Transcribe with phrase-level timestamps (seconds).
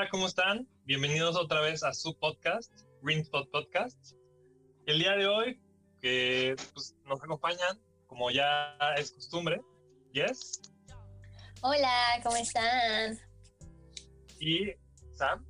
[0.00, 0.66] Hola, ¿cómo están?
[0.86, 4.14] Bienvenidos otra vez a su podcast, Greenspot Podcast.
[4.86, 5.60] El día de hoy,
[6.00, 9.60] que pues, nos acompañan, como ya es costumbre,
[10.12, 10.62] Yes.
[11.60, 13.18] Hola, ¿cómo están?
[14.38, 14.72] Y
[15.12, 15.44] Sam.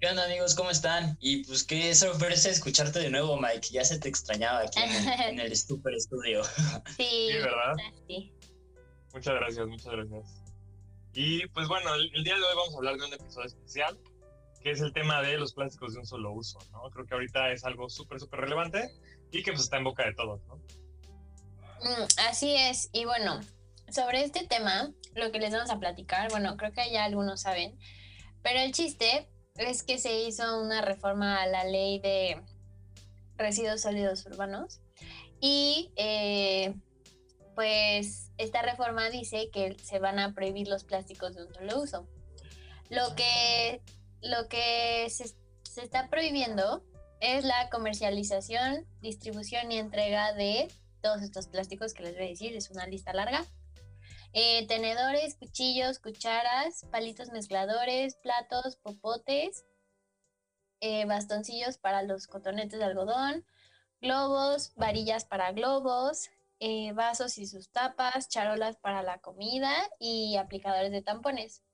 [0.00, 0.56] ¿Qué onda amigos?
[0.56, 1.16] ¿Cómo están?
[1.20, 3.68] Y pues qué sorpresa escucharte de nuevo, Mike.
[3.70, 4.80] Ya se te extrañaba aquí
[5.28, 6.42] en el, super estudio.
[6.96, 7.74] Sí, Sí, ¿verdad?
[8.08, 8.32] Sí.
[9.12, 10.41] Muchas gracias, muchas gracias.
[11.14, 13.98] Y pues bueno, el, día de hoy vamos a hablar de un episodio especial,
[14.62, 16.88] que es el tema de los plásticos de un solo uso, ¿no?
[16.90, 18.90] Creo que ahorita es algo súper, súper relevante
[19.30, 20.56] y que pues está en boca de todos, ¿no?
[20.56, 22.88] Mm, así es.
[22.92, 23.40] Y bueno,
[23.90, 27.78] sobre este tema, lo que les vamos a platicar, bueno, creo que ya algunos saben,
[28.42, 32.40] pero el chiste es que se hizo una reforma a la ley de
[33.36, 34.80] residuos sólidos urbanos
[35.40, 36.74] y eh,
[37.54, 42.08] pues esta reforma dice que se van a prohibir los plásticos de un solo uso.
[42.88, 43.80] Lo que,
[44.20, 45.28] lo que se,
[45.62, 46.84] se está prohibiendo
[47.20, 50.68] es la comercialización, distribución y entrega de
[51.02, 53.44] todos estos plásticos que les voy a decir, es una lista larga.
[54.34, 59.64] Eh, tenedores, cuchillos, cucharas, palitos mezcladores, platos, popotes,
[60.80, 63.44] eh, bastoncillos para los cotonetes de algodón,
[64.00, 66.30] globos, varillas para globos,
[66.64, 71.64] eh, vasos y sus tapas, charolas para la comida y aplicadores de tampones.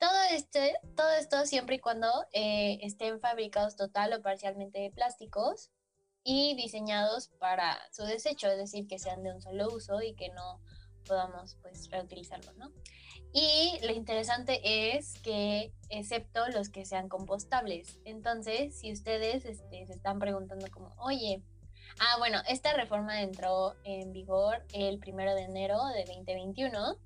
[0.00, 5.70] Todo, este, todo esto siempre y cuando eh, estén fabricados total o parcialmente de plásticos
[6.24, 10.30] y diseñados para su desecho, es decir, que sean de un solo uso y que
[10.30, 10.60] no
[11.06, 12.72] podamos pues reutilizarlo, ¿no?
[13.32, 18.00] Y lo interesante es que excepto los que sean compostables.
[18.04, 21.44] Entonces, si ustedes este, se están preguntando como, oye,
[22.00, 26.98] ah, bueno, esta reforma entró en vigor el primero de enero de 2021.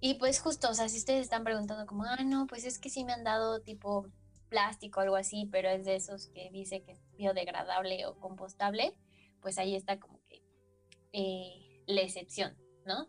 [0.00, 2.90] Y pues justo, o sea, si ustedes están preguntando como, ah, no, pues es que
[2.90, 4.06] sí me han dado tipo
[4.48, 8.94] plástico o algo así, pero es de esos que dice que es biodegradable o compostable,
[9.40, 10.42] pues ahí está como que
[11.12, 13.08] eh, la excepción, ¿no?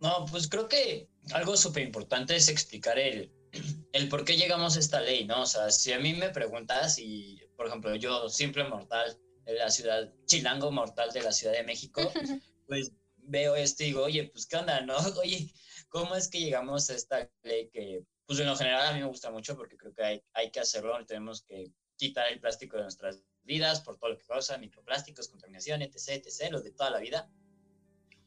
[0.00, 3.32] No, pues creo que algo súper importante es explicar el,
[3.92, 5.42] el por qué llegamos a esta ley, ¿no?
[5.42, 9.70] O sea, si a mí me preguntas y, por ejemplo, yo, simple mortal de la
[9.70, 12.00] ciudad, chilango mortal de la Ciudad de México,
[12.66, 14.96] pues veo esto y digo, oye, pues qué onda, ¿no?
[15.20, 15.52] Oye,
[15.88, 19.06] ¿cómo es que llegamos a esta ley que, pues en lo general a mí me
[19.06, 22.84] gusta mucho porque creo que hay, hay que hacerlo, tenemos que quitar el plástico de
[22.84, 26.98] nuestras vidas por todo lo que causa, microplásticos, contaminación, etc., etc., lo de toda la
[26.98, 27.30] vida.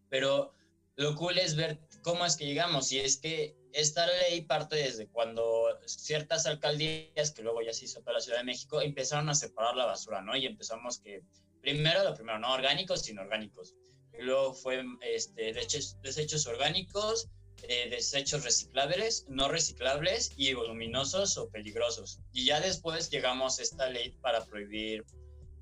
[0.10, 0.56] Pero
[0.96, 2.92] lo cool es ver cómo es que llegamos.
[2.92, 8.00] Y es que esta ley parte desde cuando ciertas alcaldías, que luego ya se hizo
[8.00, 10.36] toda la Ciudad de México, empezaron a separar la basura, ¿no?
[10.36, 11.24] Y empezamos que,
[11.62, 13.76] primero, lo primero, no orgánicos, sino orgánicos.
[14.18, 17.28] Y luego fue este, desechos, desechos orgánicos,
[17.64, 22.20] eh, desechos reciclables, no reciclables y voluminosos o peligrosos.
[22.32, 25.04] Y ya después llegamos a esta ley para prohibir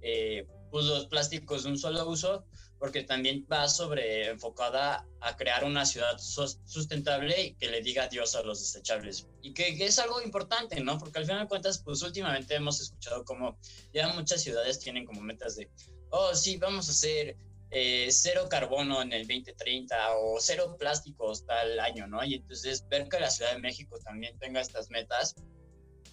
[0.01, 2.45] eh, pues los plásticos de un solo uso,
[2.83, 8.43] porque también va sobre enfocada a crear una ciudad sustentable que le diga adiós a
[8.43, 9.25] los desechables.
[9.41, 10.99] Y que, que, es algo importante, ¿no?
[10.99, 13.57] Porque al final de cuentas, pues últimamente hemos escuchado como
[13.93, 15.69] ya muchas ciudades tienen como metas de,
[16.09, 17.37] oh, sí, vamos a hacer
[17.71, 22.21] eh, cero carbono en el 2030 o cero plásticos tal año, ¿no?
[22.25, 25.35] Y entonces ver que la Ciudad de México también tenga estas metas,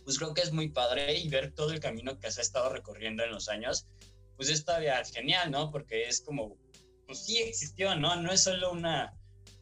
[0.05, 2.69] pues creo que es muy padre y ver todo el camino que se ha estado
[2.69, 3.89] recorriendo en los años,
[4.41, 5.71] pues es todavía genial, ¿no?
[5.71, 6.57] Porque es como,
[7.07, 8.17] pues sí existió, ¿no?
[8.17, 9.15] No es solo una,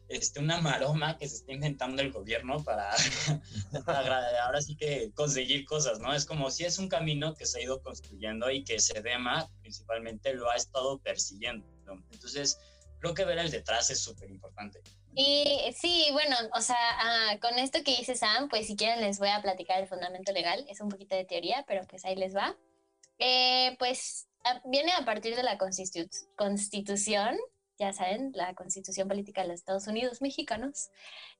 [0.07, 2.89] este, una maroma que se está inventando el gobierno para,
[3.85, 6.15] para, ahora sí que conseguir cosas, ¿no?
[6.15, 10.33] Es como si es un camino que se ha ido construyendo y que SEDEMA principalmente
[10.33, 11.67] lo ha estado persiguiendo.
[11.83, 12.01] ¿no?
[12.13, 12.57] Entonces,
[13.01, 14.79] creo que ver el detrás es súper importante.
[15.13, 19.19] Y sí, bueno, o sea, ah, con esto que dice Sam, pues si quieren les
[19.19, 22.33] voy a platicar el fundamento legal, es un poquito de teoría, pero pues ahí les
[22.33, 22.55] va.
[23.17, 24.28] Eh, pues
[24.65, 27.37] viene a partir de la constitu constitución,
[27.77, 30.89] ya saben, la constitución política de los Estados Unidos mexicanos,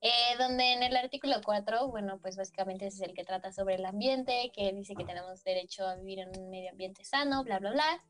[0.01, 3.75] eh, donde en el artículo 4, bueno, pues básicamente ese es el que trata sobre
[3.75, 7.59] el ambiente, que dice que tenemos derecho a vivir en un medio ambiente sano, bla,
[7.59, 8.03] bla, bla.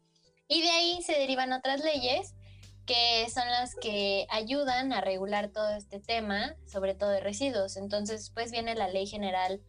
[0.47, 2.35] Y de ahí se derivan otras leyes
[2.85, 7.77] que son las que ayudan a regular todo este tema, sobre todo de residuos.
[7.77, 9.62] Entonces, pues viene la Ley General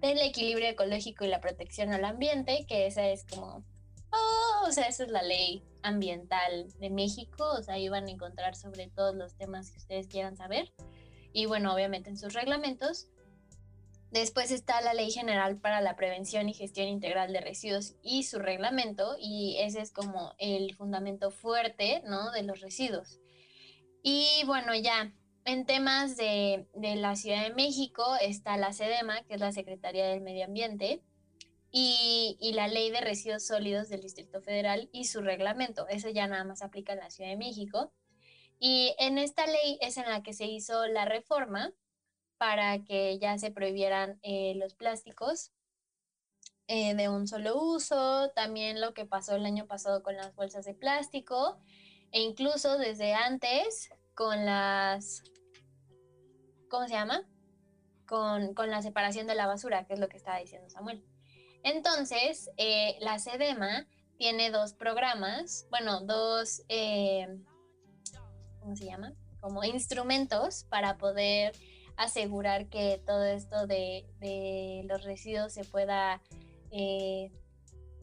[0.00, 3.64] del Equilibrio Ecológico y la Protección al Ambiente, que esa es como
[4.14, 8.10] oh, o sea, esa es la ley ambiental de México, o sea, ahí van a
[8.10, 10.72] encontrar sobre todos los temas que ustedes quieran saber.
[11.32, 13.08] Y bueno, obviamente en sus reglamentos.
[14.10, 18.38] Después está la Ley General para la Prevención y Gestión Integral de Residuos y su
[18.38, 22.30] reglamento, y ese es como el fundamento fuerte, ¿no?
[22.30, 23.18] De los residuos.
[24.04, 25.12] Y bueno, ya,
[25.44, 30.06] en temas de, de, la Ciudad de México está la SEDEMA, que es la Secretaría
[30.06, 31.02] del Medio Ambiente,
[31.76, 35.88] y, y, la Ley de Residuos Sólidos del Distrito Federal y su reglamento.
[35.88, 37.92] Eso ya nada más aplica en la Ciudad de México.
[38.60, 41.72] Y en esta ley es en la que se hizo la reforma
[42.38, 45.50] para que ya se prohibieran eh, los plásticos
[46.68, 50.64] eh, de un solo uso, también lo que pasó el año pasado con las bolsas
[50.66, 51.58] de plástico
[52.12, 55.24] e incluso desde antes con las,
[56.70, 57.28] ¿cómo se llama?
[58.06, 61.04] Con, con la separación de la basura, que es lo que estaba diciendo Samuel.
[61.64, 66.62] Entonces, eh, la SEDEMA tiene dos programas, bueno, dos,
[68.60, 69.12] ¿cómo se llama?
[69.40, 71.52] Como instrumentos para poder
[71.96, 76.20] asegurar que todo esto de, los residuos se pueda
[76.70, 77.30] eh,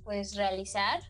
[0.03, 1.01] pues realizar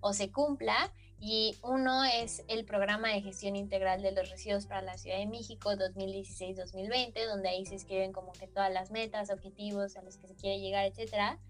[0.00, 4.82] o se cumpla y uno es el programa de gestión integral de los residuos para
[4.82, 9.96] la Ciudad de México 2016-2020, donde ahí se escriben como que todas las metas, objetivos
[9.96, 11.40] a los que se quiere llegar, etcétera.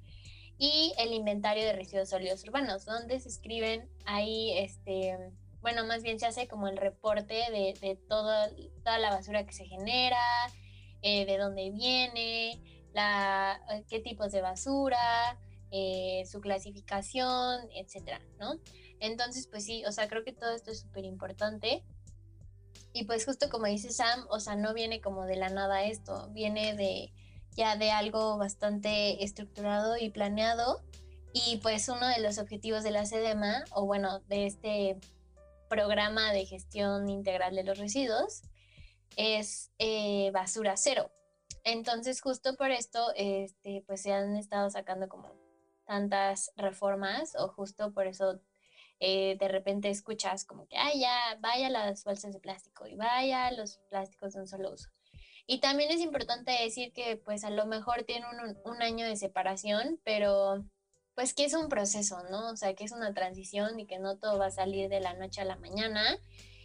[0.59, 5.17] Y el inventario de residuos sólidos urbanos, donde se escriben ahí este
[5.61, 8.49] bueno, más bien se hace como el reporte de, de toda
[8.99, 10.17] la basura que se genera,
[11.03, 12.61] eh, de dónde viene,
[12.93, 15.39] la, eh, qué tipos de basura,
[15.71, 18.55] eh, su clasificación, etcétera, ¿no?
[19.01, 21.85] Entonces, pues sí, o sea, creo que todo esto es súper importante.
[22.93, 26.29] Y pues justo como dice Sam, o sea, no viene como de la nada esto,
[26.31, 27.13] viene de
[27.57, 30.83] ya de algo bastante estructurado y planeado.
[31.33, 34.99] Y pues uno de los objetivos de la SEDEMA, o bueno, de este
[35.69, 38.43] programa de gestión integral de los residuos,
[39.17, 41.11] es eh, basura cero.
[41.65, 45.31] Entonces, justo por esto, este, pues se han estado sacando como
[45.87, 48.41] tantas reformas o justo por eso
[49.01, 53.51] eh, de repente escuchas como que, ay, ya, vaya las bolsas de plástico y vaya
[53.53, 54.89] los plásticos de un solo uso.
[55.51, 59.17] Y también es importante decir que pues a lo mejor tiene un, un año de
[59.17, 60.63] separación, pero
[61.15, 62.51] pues que es un proceso, ¿no?
[62.51, 65.15] O sea, que es una transición y que no todo va a salir de la
[65.15, 66.19] noche a la mañana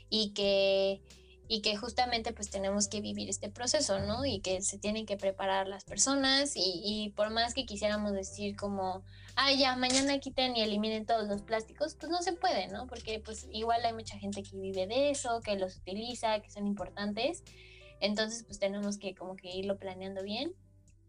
[0.10, 1.02] y que,
[1.48, 4.26] y que justamente pues tenemos que vivir este proceso, ¿no?
[4.26, 8.58] Y que se tienen que preparar las personas y, y por más que quisiéramos decir
[8.58, 9.06] como,
[9.38, 12.86] ah, ya, mañana quiten y eliminen todos los plásticos, pues no se puede, ¿no?
[12.88, 16.68] Porque pues igual hay mucha gente que vive de eso, que los utiliza, que son
[16.68, 17.44] importantes.
[18.04, 20.54] Entonces pues tenemos que como que irlo planeando bien.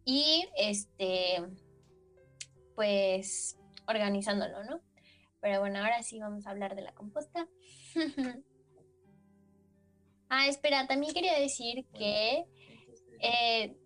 [0.05, 1.43] Y este,
[2.77, 3.59] pues
[3.89, 4.81] organizándolo, ¿no?
[5.41, 7.49] Pero bueno, ahora sí vamos a hablar de la composta.
[10.29, 12.45] ah, espera, también quería decir que
[13.21, 13.77] eh,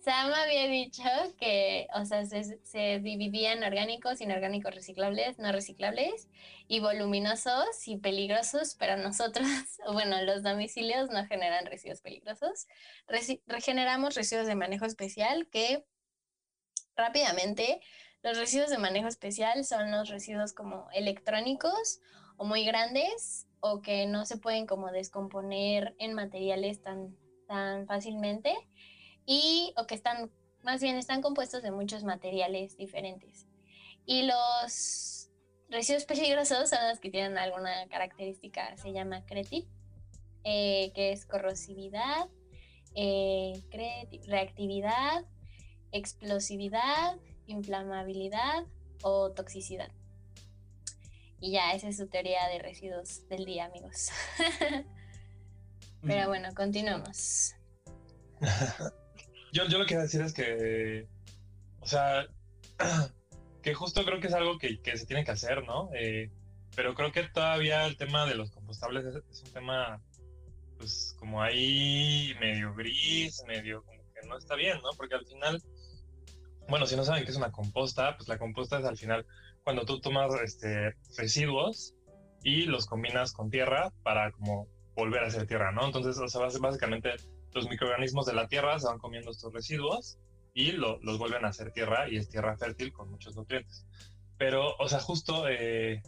[0.00, 1.02] Sam había dicho
[1.38, 6.28] que, o sea, se, se dividía en orgánicos, inorgánicos reciclables, no reciclables,
[6.68, 9.46] y voluminosos y peligrosos, pero nosotros,
[9.92, 12.68] bueno, los domicilios no generan residuos peligrosos.
[13.46, 15.84] regeneramos residuos de manejo especial que
[16.94, 17.80] rápidamente
[18.22, 22.00] los residuos de manejo especial son los residuos como electrónicos
[22.36, 27.16] o muy grandes o que no se pueden como descomponer en materiales tan,
[27.46, 28.67] tan fácilmente
[29.28, 30.32] y o que están,
[30.62, 33.46] más bien están compuestos de muchos materiales diferentes.
[34.06, 35.30] Y los
[35.68, 39.68] residuos peligrosos son los que tienen alguna característica, se llama CRETIP,
[40.44, 42.30] eh, que es corrosividad,
[42.94, 43.62] eh,
[44.26, 45.26] reactividad,
[45.92, 47.18] explosividad
[47.48, 48.64] inflamabilidad
[49.02, 49.90] o toxicidad.
[51.40, 54.10] Y ya, esa es su teoría de residuos del día, amigos.
[56.02, 57.54] Pero bueno, continuamos.
[59.52, 61.06] yo, yo lo que quiero decir es que,
[61.80, 62.26] o sea,
[63.62, 65.90] que justo creo que es algo que, que se tiene que hacer, ¿no?
[65.94, 66.30] Eh,
[66.76, 70.02] pero creo que todavía el tema de los compostables es, es, un tema,
[70.76, 74.90] pues, como ahí medio gris, medio como que no está bien, ¿no?
[74.96, 75.62] Porque al final
[76.68, 79.26] bueno, si no saben qué es una composta, pues la composta es al final
[79.64, 81.94] cuando tú tomas este, residuos
[82.42, 85.86] y los combinas con tierra para como volver a ser tierra, ¿no?
[85.86, 87.10] Entonces, o sea, básicamente
[87.52, 90.18] los microorganismos de la tierra se van comiendo estos residuos
[90.54, 93.86] y los vuelven a ser tierra y es tierra fértil con muchos nutrientes.
[94.36, 96.02] Pero, o sea, justo, eh,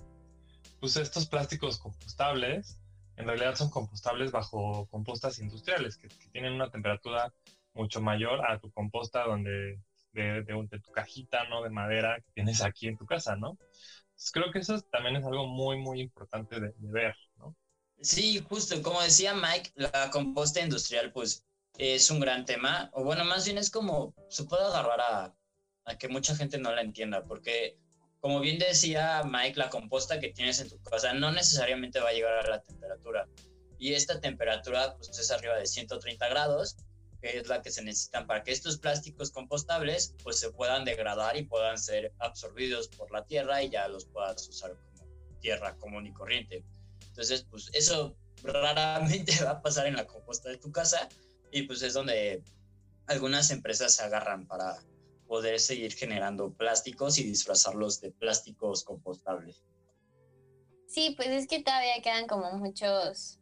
[0.81, 2.81] pues estos plásticos compostables
[3.17, 7.33] en realidad son compostables bajo compostas industriales que, tienen una temperatura
[7.75, 9.79] mucho mayor a tu composta donde
[10.13, 11.63] de, de, tu cajita, ¿no?
[11.63, 13.59] De madera que tienes aquí en tu casa, ¿no?
[14.33, 17.17] creo que eso también es algo muy, muy importante de, ver.
[18.01, 21.45] Sí, justo, como decía Mike, la composta industrial, pues,
[21.77, 25.35] es un gran tema, o bueno, más bien es como, se puede agarrar a,
[25.99, 27.77] que mucha gente no la entienda, porque
[28.21, 32.13] como bien decía Mike, la composta que tienes en tu casa no necesariamente va a
[32.13, 33.27] llegar a la temperatura.
[33.79, 36.77] y esta temperatura pues es arriba de 130 grados,
[37.21, 41.37] que es la que se necesitan para que estos plásticos compostables pues se puedan degradar
[41.37, 45.09] y puedan ser absorbidos por la tierra y ya los puedas usar como
[45.41, 46.63] tierra común y corriente.
[47.11, 51.09] Entonces, pues eso raramente va a pasar en la composta de tu casa
[51.53, 52.43] y pues es donde
[53.07, 54.79] algunas empresas se agarran para
[55.27, 59.63] poder seguir generando plásticos y disfrazarlos de plásticos compostables.
[60.87, 63.39] Sí, pues es que todavía quedan como muchos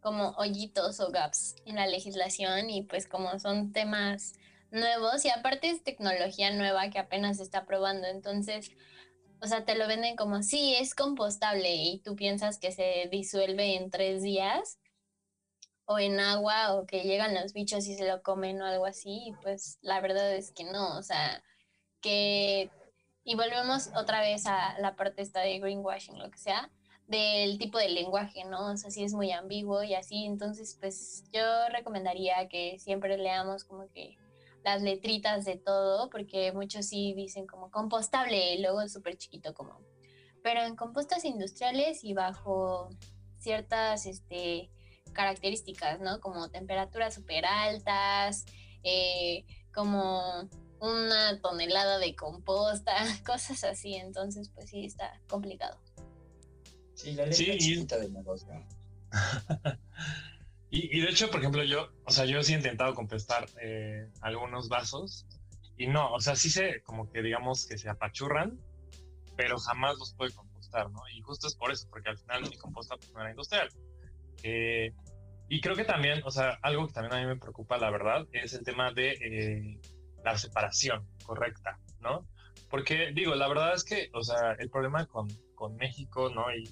[0.00, 4.34] como hoyitos o gaps en la legislación y pues como son temas
[4.70, 8.70] nuevos y aparte es tecnología nueva que apenas se está probando, entonces,
[9.40, 13.76] o sea, te lo venden como, sí, es compostable y tú piensas que se disuelve
[13.76, 14.78] en tres días
[15.86, 19.28] o en agua o que llegan los bichos y se lo comen o algo así,
[19.28, 21.42] y pues la verdad es que no, o sea,
[22.00, 22.70] que,
[23.22, 26.70] y volvemos otra vez a la parte esta de greenwashing, lo que sea,
[27.06, 28.72] del tipo de lenguaje, ¿no?
[28.72, 33.64] O sea, si es muy ambiguo y así, entonces pues yo recomendaría que siempre leamos
[33.64, 34.16] como que
[34.64, 39.52] las letritas de todo, porque muchos sí dicen como compostable y luego es súper chiquito
[39.52, 39.80] como,
[40.42, 42.88] pero en compostas industriales y bajo
[43.38, 44.70] ciertas este,
[45.12, 46.18] características, ¿no?
[46.20, 48.46] Como temperaturas súper altas,
[48.82, 50.48] eh, como
[50.80, 52.94] una tonelada de composta,
[53.26, 55.78] cosas así, entonces pues sí está complicado.
[56.94, 58.48] Sí, la letra chiquita del negocio.
[60.74, 64.08] y, y, de hecho, por ejemplo, yo, o sea, yo sí he intentado compostar eh,
[64.20, 65.24] algunos vasos
[65.76, 68.58] y no, o sea, sí se, como que digamos que se apachurran,
[69.36, 71.00] pero jamás los puede compostar, ¿no?
[71.14, 73.68] Y justo es por eso, porque al final mi composta pues, no era industrial.
[74.42, 74.92] Eh,
[75.48, 78.26] y creo que también, o sea, algo que también a mí me preocupa, la verdad,
[78.32, 79.80] es el tema de eh,
[80.24, 82.26] la separación correcta, ¿no?
[82.68, 86.52] Porque digo, la verdad es que, o sea, el problema con, con México, ¿no?
[86.52, 86.64] Y,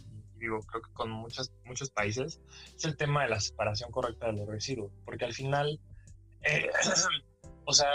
[0.43, 2.41] digo, creo que con muchos, muchos países,
[2.77, 5.81] es el tema de la separación correcta de los residuos, porque al final,
[6.43, 6.71] eh,
[7.65, 7.91] o sea,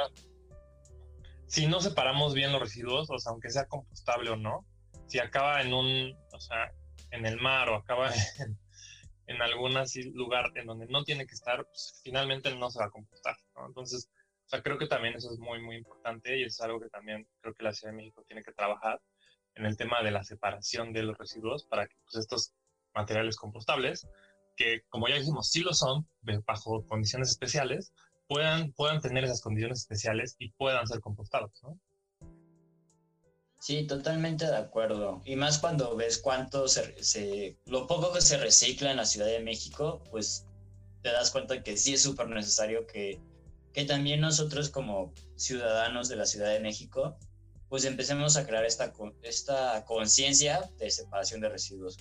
[1.46, 4.66] si no separamos bien los residuos, o sea, aunque sea compostable o no,
[5.08, 6.72] si acaba en un, o sea,
[7.12, 8.58] en el mar o acaba en,
[9.28, 9.74] en algún
[10.14, 13.68] lugar en donde no tiene que estar, pues, finalmente no se va a compostar, ¿no?
[13.68, 14.10] Entonces,
[14.46, 17.28] o sea, creo que también eso es muy, muy importante y es algo que también
[17.42, 19.02] creo que la Ciudad de México tiene que trabajar
[19.58, 22.54] en el tema de la separación de los residuos para que pues, estos
[22.94, 24.08] materiales compostables,
[24.56, 26.08] que como ya dijimos, sí lo son,
[26.46, 27.92] bajo condiciones especiales,
[28.28, 31.80] puedan, puedan tener esas condiciones especiales y puedan ser compostados, ¿no?
[33.60, 35.22] Sí, totalmente de acuerdo.
[35.26, 39.40] Y más cuando ves cuánto se, lo poco que se recicla en la Ciudad de
[39.40, 40.46] México, pues
[41.02, 43.20] te das cuenta que sí es súper necesario que,
[43.74, 47.18] que también nosotros como ciudadanos de la Ciudad de México
[47.70, 48.94] pues empecemos a crear esta,
[49.24, 51.98] esta conciencia de separación de residuos.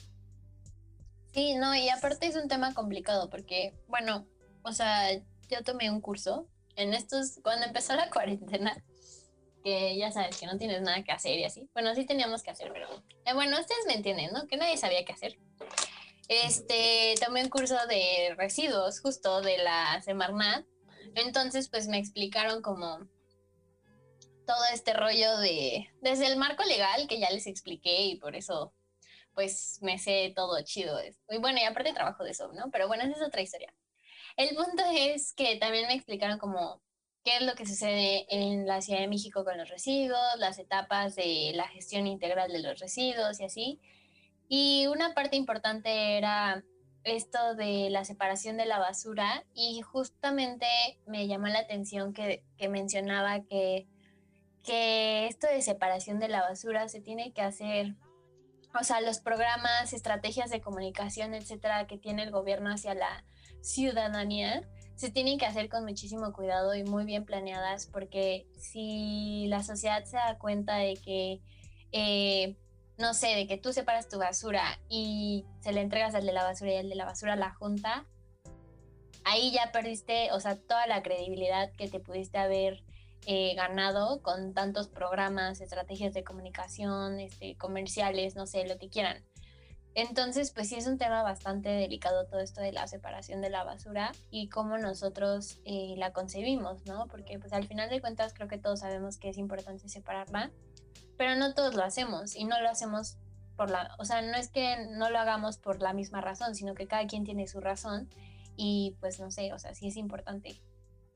[1.32, 4.26] Sí, no, y aparte es un tema complicado porque, bueno,
[4.62, 5.12] o sea,
[5.48, 6.46] yo tomé un curso
[6.76, 8.82] en estos, cuando empezó la cuarentena,
[9.64, 11.68] que ya sabes que no tienes nada que hacer y así.
[11.74, 12.88] Bueno, sí teníamos que hacer, pero
[13.24, 14.46] eh, bueno, ustedes me entienden, ¿no?
[14.46, 15.36] Que nadie sabía qué hacer.
[16.28, 20.64] Este, tomé un curso de residuos justo de la Semarnat.
[21.16, 23.08] Entonces, pues me explicaron como
[24.46, 28.72] todo este rollo de, desde el marco legal que ya les expliqué y por eso
[29.34, 30.98] pues me sé todo chido.
[31.28, 32.70] Y bueno, y aparte trabajo de eso, ¿no?
[32.72, 33.72] Pero bueno, esa es otra historia.
[34.36, 36.80] El punto es que también me explicaron como
[37.22, 41.16] qué es lo que sucede en la Ciudad de México con los residuos, las etapas
[41.16, 43.80] de la gestión integral de los residuos y así.
[44.48, 46.64] Y una parte importante era
[47.04, 50.66] esto de la separación de la basura y justamente
[51.06, 53.86] me llamó la atención que, que mencionaba que
[54.66, 57.94] que esto de separación de la basura se tiene que hacer,
[58.78, 63.24] o sea, los programas, estrategias de comunicación, etcétera, que tiene el gobierno hacia la
[63.62, 69.62] ciudadanía, se tienen que hacer con muchísimo cuidado y muy bien planeadas, porque si la
[69.62, 71.40] sociedad se da cuenta de que,
[71.92, 72.56] eh,
[72.98, 76.44] no sé, de que tú separas tu basura y se le entregas al de la
[76.44, 78.06] basura y al de la basura a la junta,
[79.24, 82.85] ahí ya perdiste, o sea, toda la credibilidad que te pudiste haber
[83.26, 89.24] eh, ganado con tantos programas, estrategias de comunicación, este, comerciales, no sé, lo que quieran.
[89.96, 93.64] Entonces, pues sí es un tema bastante delicado todo esto de la separación de la
[93.64, 97.08] basura y cómo nosotros eh, la concebimos, ¿no?
[97.08, 100.52] Porque pues al final de cuentas creo que todos sabemos que es importante separarla,
[101.16, 103.16] pero no todos lo hacemos y no lo hacemos
[103.56, 106.74] por la, o sea, no es que no lo hagamos por la misma razón, sino
[106.74, 108.08] que cada quien tiene su razón
[108.54, 110.60] y pues no sé, o sea, sí es importante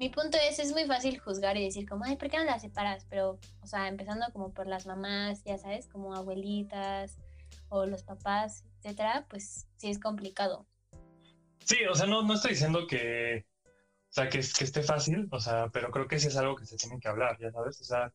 [0.01, 2.63] mi punto es, es muy fácil juzgar y decir como, ay, ¿por qué no las
[2.63, 3.07] separas?
[3.11, 7.19] Pero, o sea, empezando como por las mamás, ya sabes, como abuelitas
[7.69, 10.67] o los papás, etcétera, pues sí es complicado.
[11.67, 15.39] Sí, o sea, no, no estoy diciendo que, o sea, que, que esté fácil, o
[15.39, 17.85] sea, pero creo que sí es algo que se tiene que hablar, ya sabes, o
[17.85, 18.11] sea,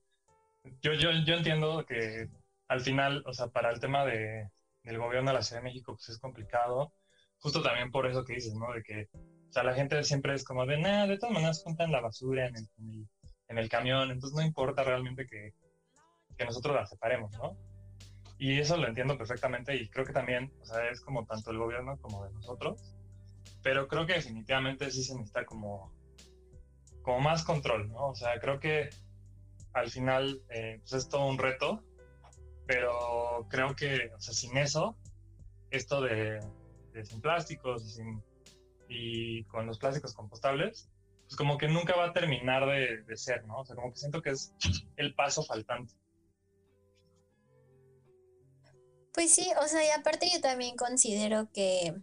[0.81, 2.29] yo, yo, yo entiendo que
[2.67, 4.49] al final, o sea, para el tema de,
[4.81, 6.93] del gobierno de la Ciudad de México, pues es complicado,
[7.37, 8.73] justo también por eso que dices, ¿no?
[8.73, 9.07] De que,
[9.55, 12.57] sea, la gente siempre es como de, nada, de todas maneras juntan la basura en
[12.57, 12.67] el,
[13.47, 15.53] en el, camión, entonces no importa realmente que,
[16.37, 17.57] que nosotros la separemos, ¿no?
[18.37, 21.57] Y eso lo entiendo perfectamente y creo que también, o sea, es como tanto el
[21.57, 22.93] gobierno como de nosotros,
[23.63, 25.93] pero creo que definitivamente sí se necesita como,
[27.01, 28.09] como más control, ¿no?
[28.09, 28.89] O sea, creo que
[29.71, 31.81] al final eh, pues es todo un reto,
[32.67, 34.97] pero creo que, o sea, sin eso,
[35.71, 36.41] esto de,
[36.91, 38.23] de sin plásticos y, sin,
[38.87, 40.89] y con los plásticos compostables,
[41.23, 43.59] pues como que nunca va a terminar de, ser, ¿no?
[43.59, 44.53] O sea, como que siento que es
[44.97, 45.93] el paso faltante.
[49.13, 51.95] Pues sí, o sea, y aparte yo también considero que,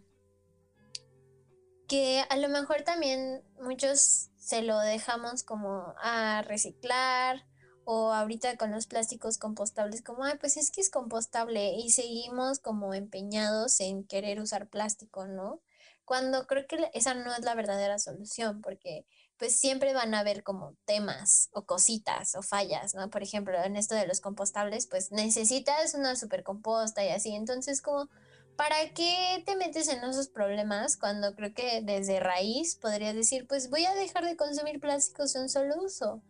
[1.87, 7.45] que a lo mejor también muchos se lo dejamos como a reciclar
[7.85, 12.59] o ahorita con los plásticos compostables como, ay, pues es que es compostable y seguimos
[12.59, 15.61] como empeñados en querer usar plástico, ¿no?
[16.05, 19.05] Cuando creo que esa no es la verdadera solución, porque
[19.37, 23.09] pues siempre van a haber como temas o cositas o fallas, ¿no?
[23.09, 27.35] Por ejemplo, en esto de los compostables, pues necesitas una super composta y así.
[27.35, 28.09] Entonces, como,
[28.55, 33.69] ¿para qué te metes en esos problemas cuando creo que desde raíz podrías decir, pues
[33.69, 36.21] voy a dejar de consumir plásticos de un solo uso?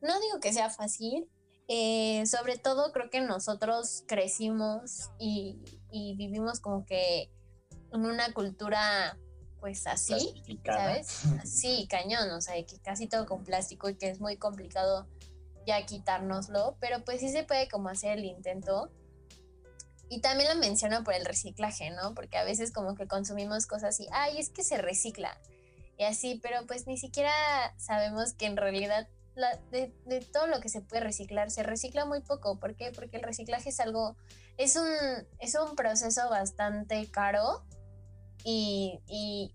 [0.00, 1.28] No digo que sea fácil,
[1.68, 5.58] eh, sobre todo creo que nosotros crecimos y,
[5.90, 7.30] y vivimos como que
[7.92, 9.16] en una cultura
[9.60, 11.24] pues así, ¿sabes?
[11.42, 15.08] Así, cañón, o sea, que casi todo con plástico y que es muy complicado
[15.66, 18.90] ya quitárnoslo, pero pues sí se puede como hacer el intento.
[20.08, 22.14] Y también lo menciono por el reciclaje, ¿no?
[22.14, 25.38] Porque a veces como que consumimos cosas y, ay, es que se recicla.
[25.98, 27.32] Y así, pero pues ni siquiera
[27.76, 29.08] sabemos que en realidad
[29.70, 32.58] de, de, todo lo que se puede reciclar, se recicla muy poco.
[32.58, 32.90] ¿Por qué?
[32.92, 34.16] Porque el reciclaje es algo,
[34.56, 34.88] es un,
[35.38, 37.62] es un proceso bastante caro
[38.44, 39.00] y,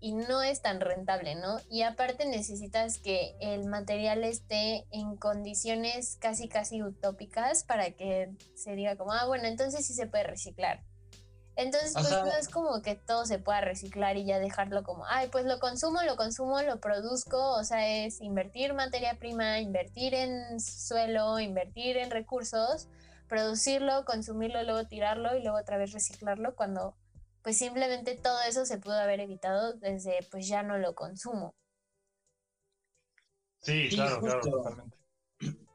[0.00, 1.58] y, no es tan rentable, ¿no?
[1.70, 8.74] Y aparte necesitas que el material esté en condiciones casi, casi utópicas para que se
[8.74, 10.84] diga como, ah, bueno, entonces sí se puede reciclar.
[11.56, 15.28] Entonces, pues no es como que todo se pueda reciclar y ya dejarlo como, ay,
[15.30, 20.58] pues lo consumo, lo consumo, lo produzco, o sea, es invertir materia prima, invertir en
[20.60, 22.88] suelo, invertir en recursos,
[23.28, 26.96] producirlo, consumirlo, luego tirarlo y luego otra vez reciclarlo cuando
[27.44, 31.54] pues simplemente todo eso se pudo haber evitado desde pues ya no lo consumo.
[33.60, 34.96] Sí, claro, claro, totalmente.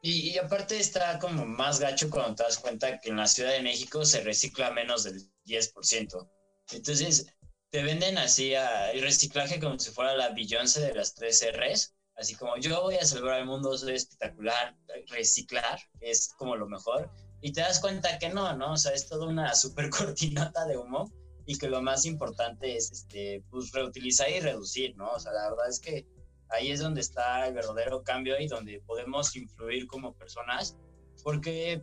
[0.02, 3.52] Y, y, aparte está como más gacho cuando te das cuenta que en la Ciudad
[3.52, 6.30] de México se recicla menos del 10%.
[6.72, 7.28] Entonces,
[7.70, 11.94] te venden así a, el reciclaje como si fuera la Beyoncé de las tres R's.
[12.16, 14.76] Así como yo voy a salvar al mundo, soy espectacular,
[15.08, 17.12] reciclar es como lo mejor.
[17.42, 18.74] Y te das cuenta que no, ¿no?
[18.74, 21.12] O sea, es toda una super cortinata de humo
[21.50, 25.10] y que lo más importante es este, pues, reutilizar y reducir, ¿no?
[25.14, 26.06] O sea, la verdad es que
[26.50, 30.78] ahí es donde está el verdadero cambio y donde podemos influir como personas,
[31.24, 31.82] porque,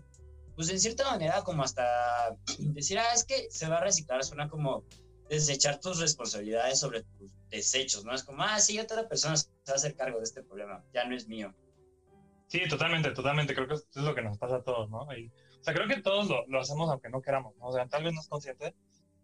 [0.54, 1.84] pues en cierta manera, como hasta
[2.60, 4.84] decir, ah, es que se va a reciclar, suena como
[5.28, 8.14] desechar tus responsabilidades sobre tus desechos, ¿no?
[8.14, 11.04] Es como, ah, sí, otra persona se va a hacer cargo de este problema, ya
[11.06, 11.52] no es mío.
[12.46, 15.12] Sí, totalmente, totalmente, creo que es lo que nos pasa a todos, ¿no?
[15.12, 15.26] Y,
[15.60, 17.66] o sea, creo que todos lo, lo hacemos aunque no queramos, ¿no?
[17.66, 18.76] O sea, tal vez no es consciente,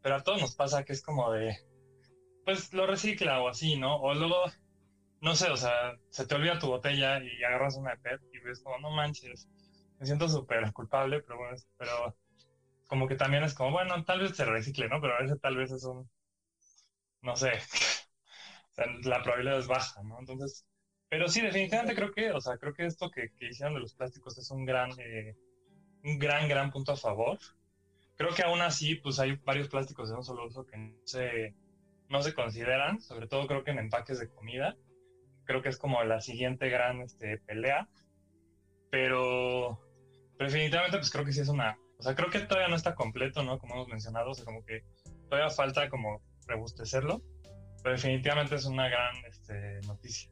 [0.02, 1.56] pero a todos nos pasa que es como de,
[2.44, 3.96] pues lo recicla o así, ¿no?
[4.00, 4.44] O luego,
[5.20, 8.38] no sé, o sea, se te olvida tu botella y agarras una de PET y
[8.40, 9.48] ves como, no manches,
[9.98, 12.16] me siento súper culpable, pero bueno, pero
[12.88, 15.00] como que también es como, bueno, tal vez se recicle, ¿no?
[15.00, 16.10] Pero a veces tal vez es un,
[17.22, 17.52] no sé,
[18.72, 20.18] o sea, la probabilidad es baja, ¿no?
[20.18, 20.66] Entonces,
[21.08, 23.94] pero sí, definitivamente creo que, o sea, creo que esto que, que hicieron de los
[23.94, 25.36] plásticos es un gran, eh,
[26.04, 27.38] un gran, gran punto a favor
[28.22, 31.54] creo que aún así, pues hay varios plásticos de un solo uso que no se,
[32.08, 34.76] no se consideran, sobre todo creo que en empaques de comida.
[35.44, 37.88] Creo que es como la siguiente gran este, pelea.
[38.90, 39.80] Pero,
[40.38, 41.76] definitivamente, pues creo que sí es una.
[41.98, 43.58] O sea, creo que todavía no está completo, ¿no?
[43.58, 44.84] Como hemos mencionado, o sea, como que
[45.28, 47.22] todavía falta como rebustecerlo.
[47.82, 50.30] Pero definitivamente es una gran este, noticia.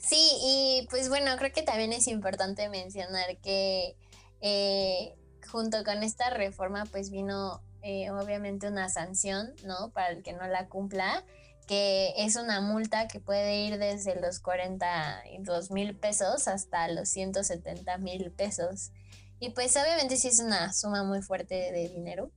[0.00, 3.94] Sí, y pues bueno, creo que también es importante mencionar que
[4.40, 5.14] eh,
[5.46, 9.90] junto con esta reforma pues vino eh, obviamente una sanción, ¿no?
[9.90, 11.24] Para el que no la cumpla,
[11.66, 17.98] que es una multa que puede ir desde los 42 mil pesos hasta los 170
[17.98, 18.90] mil pesos.
[19.38, 22.30] Y pues obviamente sí es una suma muy fuerte de dinero.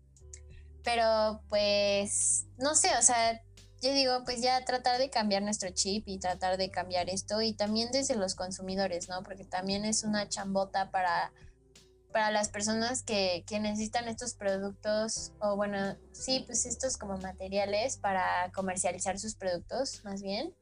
[0.84, 3.42] Pero pues, no sé, o sea,
[3.82, 7.54] yo digo, pues ya tratar de cambiar nuestro chip y tratar de cambiar esto y
[7.54, 9.24] también desde los consumidores, ¿no?
[9.24, 11.32] Porque también es una chambota para,
[12.12, 17.98] para las personas que, que necesitan estos productos o bueno, sí, pues estos como materiales
[17.98, 20.56] para comercializar sus productos, más bien.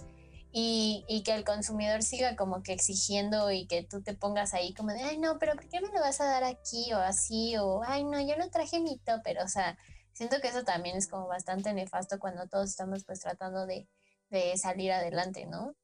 [0.51, 4.73] Y, y, que el consumidor siga como que exigiendo y que tú te pongas ahí
[4.73, 7.57] como de, ay, no, pero ¿por qué me lo vas a dar aquí o así?
[7.57, 9.77] O, ay, no, yo no traje mi pero o sea,
[10.13, 13.88] siento que eso también es como bastante nefasto cuando todos estamos pues tratando de,
[14.29, 15.75] de salir adelante, ¿no?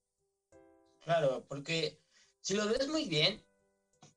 [1.01, 1.99] Claro, porque
[2.41, 3.45] si lo ves muy bien,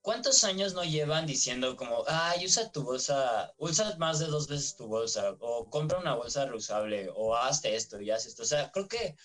[0.06, 4.76] ¿cuántos años no llevan diciendo como, ay, usa tu bolsa, usa más de dos veces
[4.76, 8.44] tu bolsa, o compra una bolsa reusable, o hazte esto y haz esto?
[8.44, 9.16] O sea, creo que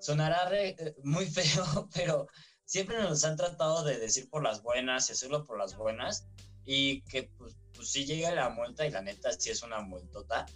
[0.00, 2.28] sonará eh, muy feo, pero
[2.64, 6.26] siempre nos han tratado de decir por las buenas y hacerlo por las buenas,
[6.64, 10.46] y que pues pues si llega la multa y la neta si es una multota,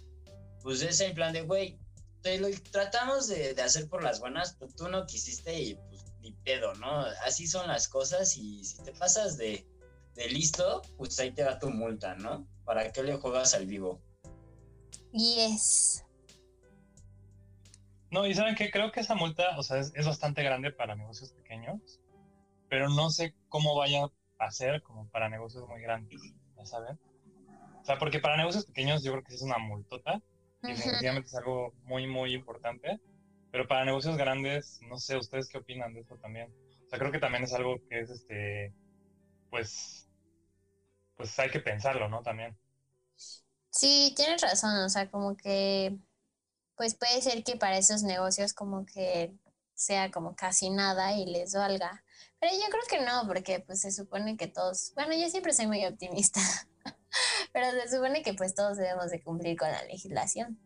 [0.63, 1.77] pues es en plan de, güey,
[2.23, 5.96] te lo tratamos de, de, hacer por las buenas, pero tú no quisiste y pues
[6.27, 7.05] ni pedo, ¿no?
[7.25, 9.65] Así son las cosas y si te pasas de,
[10.15, 12.47] de listo, pues ahí te da tu multa, ¿no?
[12.65, 14.01] ¿Para qué le juegas al vivo?
[15.13, 16.03] Yes.
[18.11, 20.95] No, y saben que creo que esa multa, o sea, es, es, bastante grande para
[20.95, 21.99] negocios pequeños,
[22.69, 24.07] pero no sé cómo vaya
[24.39, 26.21] a ser como para negocios muy grandes,
[26.55, 26.99] ¿ya saben?
[27.81, 30.21] O sea, porque para negocios pequeños yo creo que es una multota
[30.63, 32.99] y definitivamente es algo muy, muy importante.
[33.51, 36.53] Pero para negocios grandes, no sé, ¿ustedes qué opinan de eso también?
[36.85, 38.73] O sea, creo que también es algo que es, este,
[39.49, 40.09] pues,
[41.15, 42.21] pues hay que pensarlo, ¿no?
[42.21, 42.57] También.
[43.69, 45.97] Sí, tienes razón, o sea, como que,
[46.75, 49.33] pues puede ser que para esos negocios como que
[49.75, 52.03] sea como casi nada y les valga.
[52.39, 55.67] Pero yo creo que no, porque pues se supone que todos, bueno, yo siempre soy
[55.67, 56.39] muy optimista.
[57.53, 60.59] Pero se supone que pues todos debemos de cumplir con la legislación.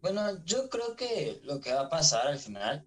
[0.00, 2.86] Bueno, yo creo que lo que va a pasar al final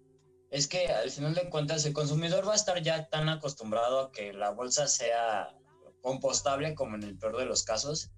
[0.50, 4.12] es que al final de cuentas el consumidor va a estar ya tan acostumbrado a
[4.12, 5.54] que la bolsa sea
[6.02, 8.10] compostable como en el peor de los casos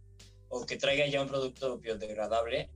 [0.49, 2.71] o que traiga ya un producto biodegradable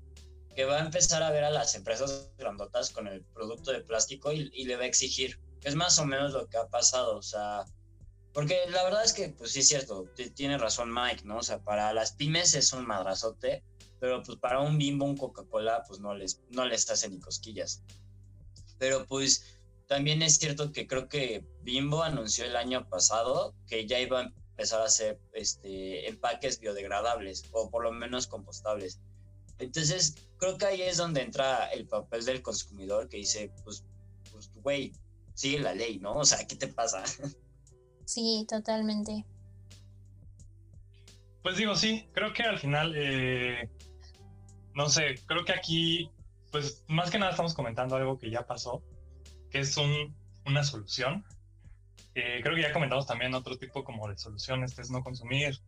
[0.54, 4.32] que va a empezar a ver a las empresas grandotas con el producto de plástico
[4.32, 5.38] y, le va a exigir.
[5.62, 7.64] Es más o menos lo que ha pasado, o sea,
[8.32, 11.38] porque la verdad es que, pues sí es cierto, tiene razón Mike, ¿no?
[11.38, 13.62] O sea, para las pymes es un madrazote,
[14.00, 17.82] pero pues para un Bimbo, un Coca-Cola, pues no les, no les hace ni cosquillas.
[18.78, 23.98] Pero pues también es cierto que creo que Bimbo anunció el año pasado que ya
[23.98, 29.00] iba a empezar a hacer este, empaques biodegradables o por lo menos compostables.
[29.58, 33.84] Entonces, creo que ahí es donde entra el papel del consumidor que dice, pues,
[34.30, 34.92] pues, güey,
[35.34, 36.14] sigue la ley, ¿no?
[36.14, 37.02] O sea, ¿qué te pasa?
[38.04, 39.26] Sí, totalmente.
[41.42, 43.68] Pues digo, sí, creo que al final, eh,
[44.78, 46.08] no sé, creo que aquí,
[46.52, 48.80] pues más que nada estamos comentando algo que ya pasó,
[49.50, 50.14] que es un,
[50.46, 51.24] una solución.
[52.14, 55.58] Eh, creo que ya comentamos también otro tipo como de soluciones, que es no consumir,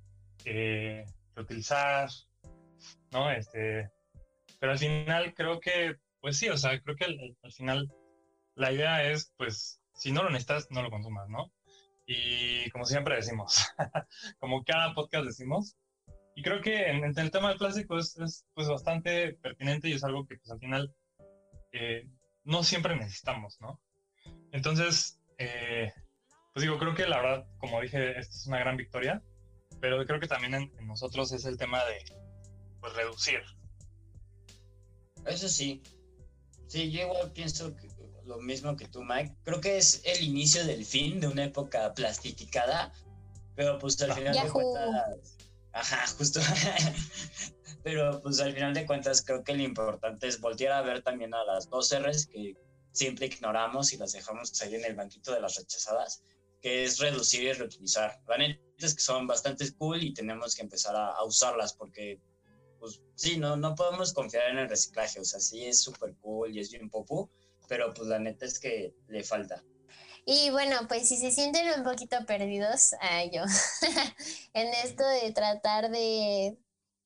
[0.44, 2.08] eh, reutilizar,
[3.10, 3.32] ¿no?
[3.32, 3.90] Este,
[4.60, 7.92] pero al final creo que, pues sí, o sea, creo que al, al final
[8.54, 11.52] la idea es, pues, si no lo necesitas, no lo consumas, ¿no?
[12.06, 13.66] Y como siempre decimos,
[14.38, 15.76] como cada podcast decimos,
[16.40, 20.02] y creo que en, el tema del plástico es, es, pues bastante pertinente y es
[20.02, 20.94] algo que pues al final
[21.70, 22.08] eh,
[22.44, 23.78] no siempre necesitamos, ¿no?
[24.50, 25.92] Entonces, eh,
[26.54, 29.22] pues digo, creo que la verdad, como dije, esta es una gran victoria,
[29.82, 31.98] pero creo que también en, en nosotros es el tema de
[32.80, 33.42] pues reducir.
[35.26, 35.82] Eso sí,
[36.68, 37.86] sí, yo igual pienso que
[38.24, 39.36] lo mismo que tú, Mike.
[39.44, 42.94] Creo que es el inicio del fin de una época plastificada,
[43.54, 45.36] pero pues al final de cuentas...
[45.72, 46.40] Ajá, justo.
[47.82, 51.34] pero pues al final de cuentas creo que lo importante es voltear a ver también
[51.34, 52.54] a las dos R's que
[52.92, 56.22] siempre ignoramos y las dejamos ahí en el banquito de las rechazadas,
[56.60, 58.20] que es reducir y reutilizar.
[58.26, 62.20] La neta es que son bastante cool y tenemos que empezar a, a usarlas porque
[62.80, 66.50] pues sí, no, no podemos confiar en el reciclaje, o sea, sí es súper cool
[66.50, 67.30] y es bien popu,
[67.68, 69.62] pero pues la neta es que le falta.
[70.26, 73.42] Y bueno, pues si se sienten un poquito perdidos, a yo,
[74.54, 76.58] en esto de tratar de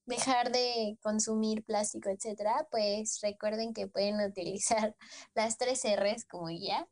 [0.07, 4.94] dejar de consumir plástico, etcétera, pues recuerden que pueden utilizar
[5.35, 6.88] las tres R's como guía.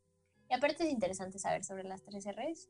[0.48, 2.68] Y aparte es interesante saber sobre las tres R's.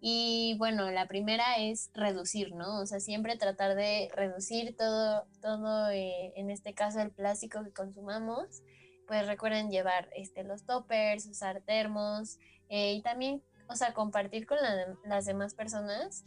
[0.00, 2.80] Y bueno, la primera es reducir, ¿no?
[2.80, 7.72] O sea, siempre tratar de reducir todo, todo eh, en este caso el plástico que
[7.72, 8.62] consumamos
[9.06, 12.38] pues recuerden llevar este, los toppers, usar termos
[12.74, 14.58] eh, y también, o sea, compartir con
[15.04, 16.24] las demás personas.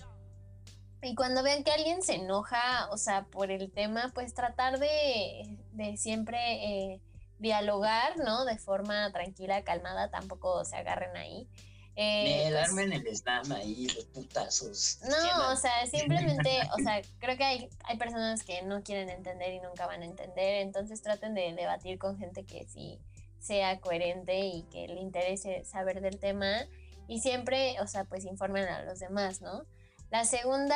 [1.01, 5.57] Y cuando vean que alguien se enoja, o sea, por el tema, pues tratar de,
[5.73, 7.01] de siempre eh,
[7.37, 8.45] dialogar, ¿no?
[8.45, 11.49] De forma tranquila, calmada, tampoco se agarren ahí.
[11.97, 14.99] Eh, pues armen el slam ahí, los putazos.
[15.01, 19.53] No, o sea, simplemente, o sea, creo que hay, hay personas que no quieren entender
[19.53, 23.01] y nunca van a entender, entonces traten de debatir con gente que sí
[23.47, 26.67] sea coherente y que le interese saber del tema
[27.07, 29.63] y siempre, o sea, pues informen a los demás, ¿no?
[30.11, 30.75] La segunda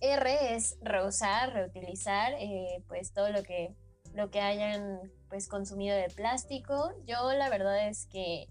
[0.00, 3.74] R es reusar, reutilizar, eh, pues todo lo que,
[4.14, 6.92] lo que hayan pues consumido de plástico.
[7.06, 8.48] Yo la verdad es que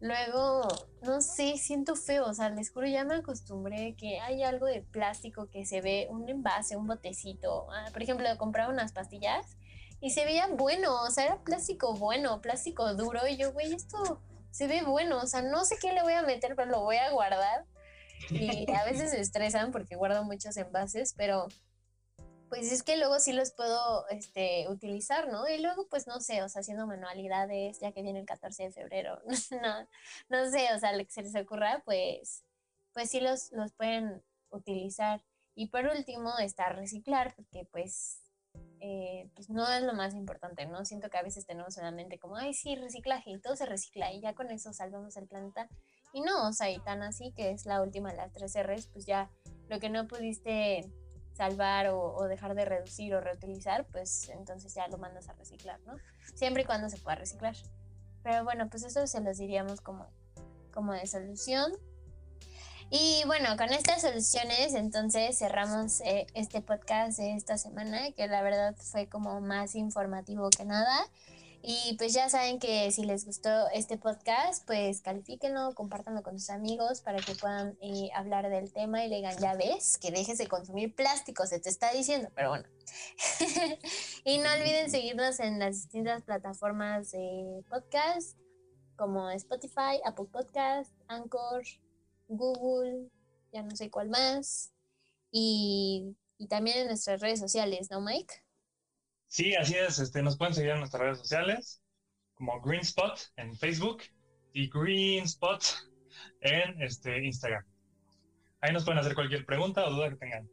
[0.00, 0.62] luego,
[1.02, 4.82] no sé, siento feo, o sea, les juro, ya me acostumbré que hay algo de
[4.82, 7.66] plástico que se ve, un envase, un botecito.
[7.72, 9.56] Ah, por ejemplo, compraba unas pastillas
[10.04, 13.26] y se veía bueno, o sea, era plástico bueno, plástico duro.
[13.26, 16.20] Y yo, güey, esto se ve bueno, o sea, no sé qué le voy a
[16.20, 17.64] meter, pero lo voy a guardar.
[18.28, 21.48] Y a veces se estresan porque guardo muchos envases, pero
[22.50, 25.48] pues es que luego sí los puedo este, utilizar, ¿no?
[25.48, 28.72] Y luego, pues no sé, o sea, haciendo manualidades, ya que viene el 14 de
[28.72, 29.22] febrero,
[29.62, 29.88] no,
[30.28, 32.44] no sé, o sea, lo que se les ocurra, pues,
[32.92, 35.24] pues sí los, los pueden utilizar.
[35.54, 38.20] Y por último está reciclar, porque pues,
[38.86, 40.84] eh, pues no es lo más importante, ¿no?
[40.84, 43.64] Siento que a veces tenemos en la mente como, ay, sí, reciclaje, y todo se
[43.64, 45.70] recicla, y ya con eso salvamos el planeta.
[46.12, 48.88] Y no, o sea, y tan así que es la última de las tres R's,
[48.88, 49.30] pues ya
[49.70, 50.92] lo que no pudiste
[51.32, 55.96] salvar o, dejar de reducir o reutilizar, pues entonces ya lo mandas a reciclar, ¿no?
[56.34, 57.56] Siempre y cuando se pueda reciclar.
[58.22, 60.06] Pero bueno, pues eso se los diríamos como,
[60.74, 61.72] como de solución.
[62.96, 68.40] Y bueno, con estas soluciones entonces cerramos eh, este podcast de esta semana, que la
[68.40, 71.10] verdad fue como más informativo que nada.
[71.60, 76.50] Y pues ya saben que si les gustó este podcast, pues califíquenlo, compártanlo con sus
[76.50, 80.38] amigos para que puedan eh, hablar del tema y le digan, ya ves, que dejes
[80.38, 82.68] de consumir plástico, se te está diciendo, pero bueno.
[84.24, 88.38] y no olviden seguirnos en las distintas plataformas de podcast,
[88.94, 91.64] como Spotify, Apple Podcast, Anchor,
[92.28, 93.08] Google,
[93.52, 94.72] ya no sé cuál más.
[95.30, 98.34] Y, y también en nuestras redes sociales, ¿no, Mike?
[99.26, 99.98] Sí, así es.
[99.98, 101.82] Este, nos pueden seguir en nuestras redes sociales
[102.34, 104.02] como Green Spot en Facebook
[104.52, 105.62] y Green Spot
[106.40, 107.64] en este, Instagram.
[108.60, 110.48] Ahí nos pueden hacer cualquier pregunta o duda que tengan.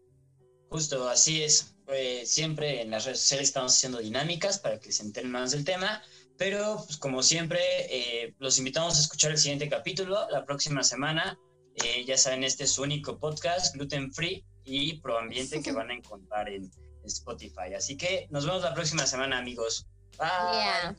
[0.70, 1.76] Justo, así es.
[1.88, 5.66] Eh, siempre en las redes sociales estamos haciendo dinámicas para que se enteren más del
[5.66, 6.02] tema,
[6.38, 11.38] pero pues, como siempre, eh, los invitamos a escuchar el siguiente capítulo la próxima semana.
[11.76, 15.94] Eh, ya saben, este es su único podcast, gluten free y proambiente que van a
[15.94, 16.70] encontrar en
[17.06, 17.74] Spotify.
[17.76, 19.88] Así que nos vemos la próxima semana, amigos.
[20.18, 20.96] Bye.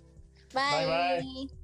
[0.52, 0.86] Bye.
[0.86, 1.61] bye.